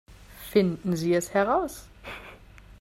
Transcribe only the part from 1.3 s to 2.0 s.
heraus!